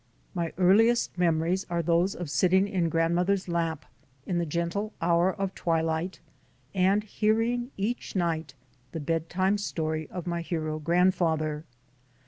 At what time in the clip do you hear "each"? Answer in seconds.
7.77-8.15